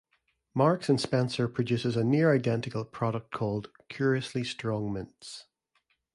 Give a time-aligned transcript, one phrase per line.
[0.55, 5.45] Marks and Spencer produces a near identical product called "Curiously Strong Mints".